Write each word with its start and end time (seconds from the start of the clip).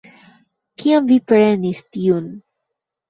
Kiam 0.83 1.05
vi 1.13 1.19
prenis 1.33 1.83
tiun? 1.97 2.29